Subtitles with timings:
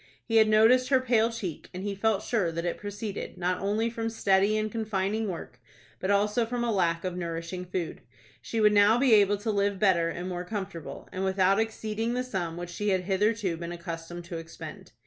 [0.25, 3.87] He had noticed her pale cheek, and he felt sure that it proceeded, not only
[3.87, 5.61] from steady and confining work,
[5.99, 8.01] but also from a lack of nourishing food.
[8.41, 12.23] She would now be able to live better and more comfortable, and without exceeding the
[12.23, 14.91] sum which she had hitherto been accustomed to expend.